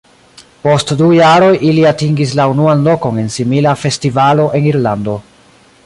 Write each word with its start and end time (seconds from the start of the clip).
Post 0.61 0.93
du 1.01 1.09
jaroj 1.17 1.51
ili 1.71 1.83
atingis 1.89 2.33
la 2.41 2.47
unuan 2.55 2.81
lokon 2.89 3.21
en 3.25 3.31
simila 3.37 3.75
festivalo 3.83 4.49
en 4.61 4.71
Irlando. 4.73 5.21